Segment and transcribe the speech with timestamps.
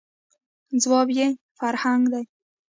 [0.83, 1.27] ،ځواب یې
[1.57, 2.23] «فرهنګ» دی.